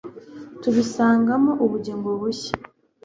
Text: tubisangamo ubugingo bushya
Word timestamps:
tubisangamo 0.61 1.51
ubugingo 1.63 2.09
bushya 2.21 2.53